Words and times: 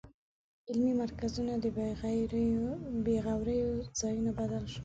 علمي 0.69 0.93
مرکزونه 1.03 1.53
د 1.59 1.65
بېغوریو 3.05 3.71
ځایونو 3.99 4.31
بدل 4.39 4.63
شول. 4.71 4.79